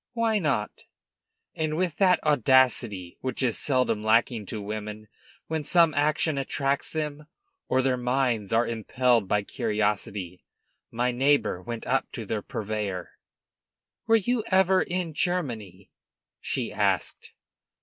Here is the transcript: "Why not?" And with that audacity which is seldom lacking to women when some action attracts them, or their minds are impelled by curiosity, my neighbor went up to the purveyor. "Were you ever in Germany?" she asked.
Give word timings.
"Why 0.13 0.39
not?" 0.39 0.85
And 1.53 1.77
with 1.77 1.97
that 1.97 2.23
audacity 2.23 3.19
which 3.21 3.43
is 3.43 3.59
seldom 3.59 4.01
lacking 4.03 4.47
to 4.47 4.59
women 4.59 5.07
when 5.45 5.63
some 5.63 5.93
action 5.93 6.39
attracts 6.39 6.89
them, 6.91 7.27
or 7.69 7.83
their 7.83 7.97
minds 7.97 8.51
are 8.51 8.65
impelled 8.65 9.27
by 9.27 9.43
curiosity, 9.43 10.43
my 10.89 11.11
neighbor 11.11 11.61
went 11.61 11.85
up 11.85 12.11
to 12.13 12.25
the 12.25 12.41
purveyor. 12.41 13.11
"Were 14.07 14.15
you 14.15 14.43
ever 14.47 14.81
in 14.81 15.13
Germany?" 15.13 15.91
she 16.39 16.73
asked. 16.73 17.33